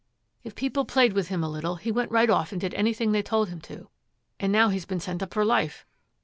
[0.43, 3.21] 'If people played with him a little, he went right off and did anything they
[3.21, 3.87] told him to,
[4.39, 5.85] and now he's been sent up for life.